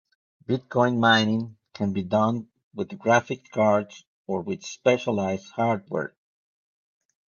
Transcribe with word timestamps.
Bitcoin 0.47 0.97
mining 0.99 1.57
can 1.75 1.93
be 1.93 2.01
done 2.01 2.47
with 2.73 2.97
graphic 2.97 3.51
cards 3.51 4.03
or 4.25 4.41
with 4.41 4.63
specialized 4.65 5.51
hardware. 5.51 6.15